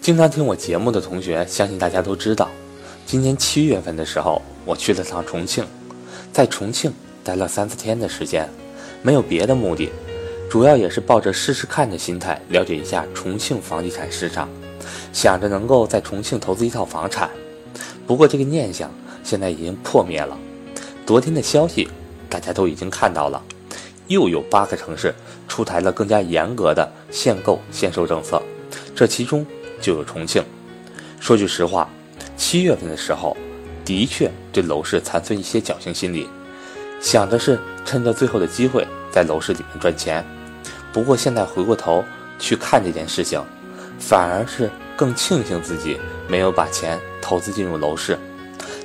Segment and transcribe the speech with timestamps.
[0.00, 2.48] 经常听我节目的同学，相信大家都知道，
[3.04, 5.64] 今年七月份的时候，我去了趟重庆，
[6.32, 6.90] 在重庆
[7.22, 8.48] 待了三四天的时间，
[9.02, 9.90] 没有别的目的，
[10.48, 14.48] 主要也是抱着试试看的心态，了解一下重庆房地产市场，
[15.12, 17.28] 想着能够在重庆投资一套房产。
[18.06, 18.90] 不过这个念想
[19.22, 20.36] 现在已经破灭了。
[21.04, 21.88] 昨天的消息，
[22.28, 23.40] 大家都已经看到了，
[24.06, 25.14] 又有八个城市
[25.46, 28.42] 出台了更加严格的限购限售政策，
[28.96, 29.46] 这其中。
[29.80, 30.42] 就有重庆。
[31.18, 31.88] 说句实话，
[32.36, 33.36] 七月份的时候，
[33.84, 36.28] 的确对楼市残存一些侥幸心理，
[37.00, 40.24] 想的是趁着最后的机会在楼市里面赚钱。
[40.92, 42.04] 不过现在回过头
[42.38, 43.42] 去看这件事情，
[43.98, 48.18] 反而是更庆幸自己没有把钱投资进入楼市。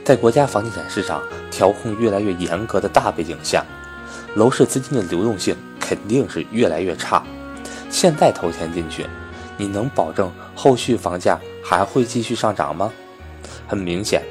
[0.03, 3.63] 在国家房地产市场调控越来越严格的大背景下，
[4.35, 7.23] 楼市资金的流动性肯定是越来越差。
[7.89, 9.05] 现在投钱进去。
[9.57, 12.91] 你能保证后续房价还会继续上涨吗？
[13.67, 14.23] 很明显，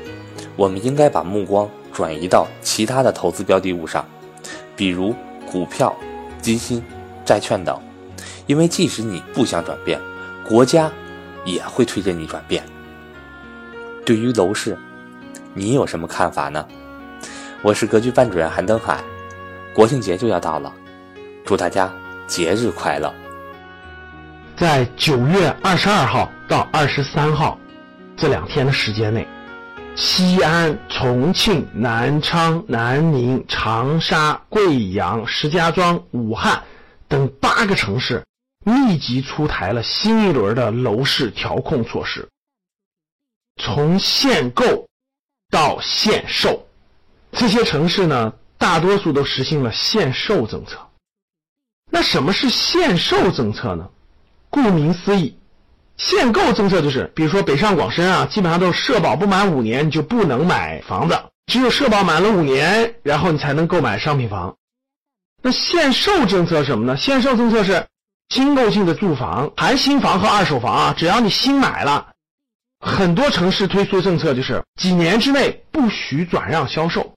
[0.57, 4.05] 我们应该把目光转移到其他的投资标的物上，
[4.75, 5.15] 比如
[5.47, 5.95] 股票、
[6.41, 6.83] 基金、
[7.25, 7.79] 债券等。
[8.47, 9.99] 因为即使你不想转变，
[10.47, 10.91] 国家
[11.45, 12.63] 也会推着你转变。
[14.05, 14.77] 对于楼市，
[15.55, 16.67] 你有什么看法呢？
[17.63, 19.03] 我是格局班主任韩登海，
[19.75, 20.71] 国庆节就要到了，
[21.45, 21.91] 祝大家
[22.27, 23.13] 节日快乐！
[24.57, 27.59] 在九月二十二号到二十三号
[28.17, 29.27] 这两天的时间内，
[29.97, 36.63] 西安、重庆、南昌、南宁、长沙、贵阳、石家庄、武汉
[37.09, 38.25] 等八个城市
[38.65, 42.29] 密集出台了新一轮的楼市调控措施，
[43.61, 44.87] 从限购
[45.51, 46.65] 到限售，
[47.33, 50.79] 这些城市呢，大多数都实行了限售政策。
[51.91, 53.91] 那什么是限售政策呢？
[54.55, 55.37] 顾名思义，
[55.97, 64.55] 限购政策就是，比如说北上广深啊，基本上都是社保不满五年你就不能买房子，只有社保满了五年，然后你才能购买商品房。
[65.43, 66.97] 那限售政策什么呢？
[66.97, 67.85] 限售政策是
[68.29, 72.13] 新购进的住房，含新房和二手房啊，只要你新买了，
[72.79, 77.14] 很多城市推出政策就是几年之内不许转让销售。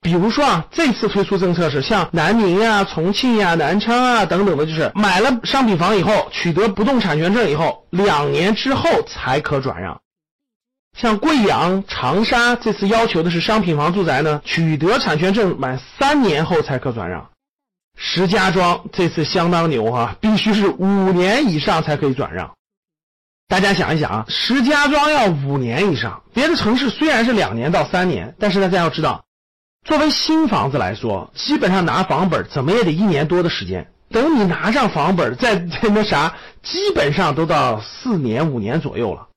[0.00, 10.00] 比如说啊，这次推出政策是像南宁呀、重庆呀、南昌啊等等的，就是买了商品房以后，取得不动产权证以后，两年之后才可转让。
[10.96, 17.30] 像贵阳、长沙这次要求的是商品房住宅呢，取得产权证满三年后才可转让。
[17.96, 22.52] 石家庄这次相当牛哈，必须是五年以上才可以转让。
[23.48, 29.24] 大家想一想啊，石家庄要五年以上，别的城市虽然是两年到三年，但是大家要知道。
[29.84, 33.90] 作为新房子来说，基本上拿房本怎么也得一年多的时间。
[34.10, 39.28] 等你拿上房本， 再那啥，基本上都到四年五年左右了。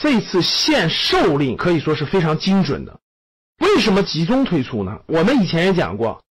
[0.00, 2.98] 这次限售令可以说是非常精准的。
[3.58, 5.00] 为什么集中推出呢？
[5.06, 6.22] 我们以前也讲过，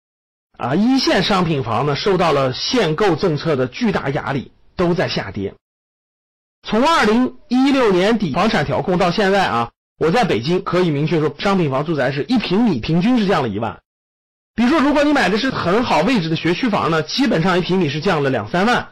[0.57, 5.53] 啊，一线商品房呢受到了限购政策的巨大压力，都在下跌。
[6.65, 9.71] 从二零一六年底房产调控到现在啊。
[9.99, 13.79] 我在北京可以明确说，商品房住宅是一平米平均是降了一万。
[14.55, 18.89] 比如说，如果你买的是很好位置的学区房呢，基本上一平米是降了两三万。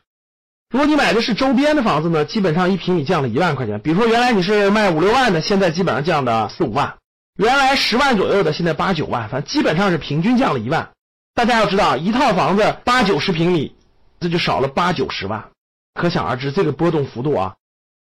[0.69, 3.79] 如果你买的是周边的房子呢，基本上一平米降了一万块钱。
[3.81, 6.95] 比如说，原来你是卖五六万的，现在基本上降的四五万；
[7.35, 10.89] 原来十万左右的，现在八九万，反正基本上是平均降了一万。
[11.33, 13.75] 大家要知道，一套房子八九十平米，
[14.19, 15.49] 这就少了八九十万，
[15.93, 17.55] 可想而知这个波动幅度啊。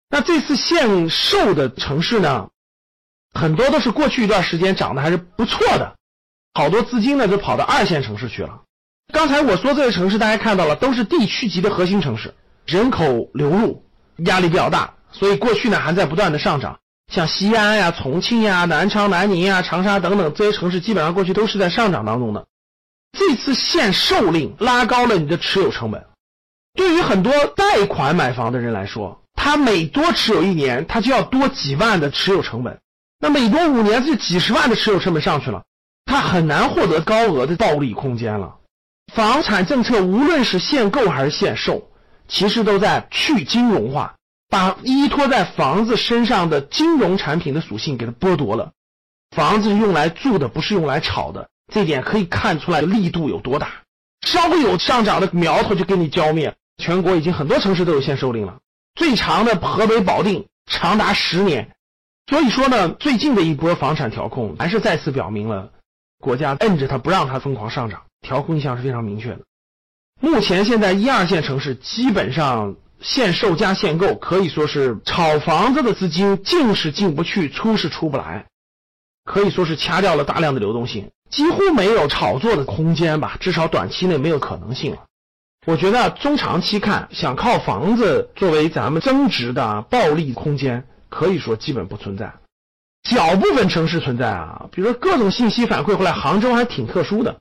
[0.10, 2.50] 那这次限售的城市呢？
[3.34, 5.96] 很多都是过去一段时间涨得还是不错的，
[6.54, 8.62] 好多资金呢就跑到二线城市去了。
[9.14, 12.34] 刚才我说这些城市，大家看到了，都是地区级的核心城市，
[12.66, 13.84] 人口流入
[14.26, 16.78] 压力比较大，所以过去呢还在不断的上涨。
[17.12, 22.46] 像西安呀、重庆呀、南昌、南宁呀、长沙等等这些城市，基本上过去都是在上涨当中的。
[23.12, 26.06] 这次限售令拉高了你的持有成本，
[26.74, 32.80] 对于很多贷款买房的人来说，他每多持有一年，他就要多几万的持有成本。
[33.22, 35.64] 那每多五年，这几十万的持有成本上去了，
[36.06, 38.56] 他很难获得高额的暴利空间了。
[39.14, 41.92] 房产政策无论是限购还是限售，
[42.28, 44.16] 其实都在去金融化，
[44.50, 48.72] 把依托在房子身上的金融产品的属性给它剥夺了。
[49.36, 53.70] 房子用来住的，不是用来炒的，这点可以看出来力度有多大。
[54.26, 56.56] 稍微有上涨的苗头就给你浇灭。
[56.78, 58.58] 全国已经很多城市都有限售令了，
[58.96, 61.70] 最长的河北保定长达十年。
[62.32, 65.70] 所以说呢，最近的一波房产调控还是再次表明了，
[66.22, 69.40] 国家摁着它不让它疯狂上涨，调控意向是非常明确的。
[70.22, 78.46] 目前现在一二线城市基本上限售加限购，可以说是炒房子的资金进是进不去，出是出不来，
[79.26, 85.00] 可以说是掐掉了大量的流动性，几乎没有炒作的空间吧，至少短期内没有可能性了。
[85.68, 92.34] 我觉得中长期看，想靠房子作为咱们增值的暴利空间，可以说基本不存在。
[93.04, 97.40] 小部分城市存在啊，比如说各种信息反馈回来，杭州还挺特殊的，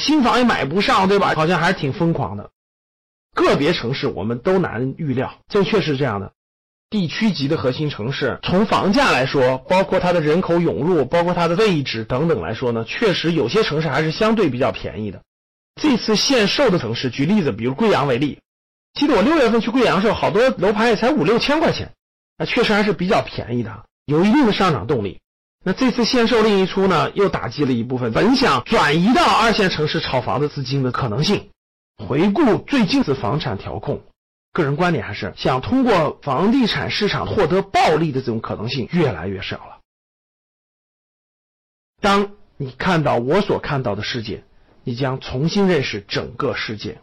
[0.00, 1.32] 新房也买不上，对吧？
[1.34, 2.50] 好像还是挺疯狂的。
[3.34, 6.32] 个别城市我们都难预料，这确实是这样的。
[6.90, 15.20] 地区级的核心城市，从房价来说，包括它的人口涌入，包括它的位置等等来说呢，确实有些城市还是相对比较便宜的。
[15.80, 18.38] 这次限售的城市，举例子，比如贵阳为例，
[18.94, 21.92] 记得我六月份去贵阳的时候，好多楼盘也才五六千块钱，
[22.38, 25.20] 那确实还是比较便宜的，有一定的上涨动力。
[25.64, 31.50] 那这次限售令一出呢，又打击了一部分本想转移到二线城市炒房的资金的可能性。
[31.96, 34.02] 回顾最近的房产调控，
[34.52, 39.78] 个人观点还是想通过房地产市场获得暴利的这种可能性越来越少了。
[42.00, 44.44] 当你看到我所看到的世界，
[44.84, 47.00] 你将重新认识整个世界。